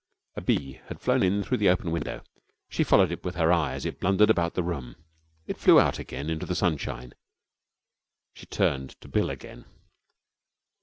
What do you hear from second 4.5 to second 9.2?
the room. It flew out again into the sunshine. She turned to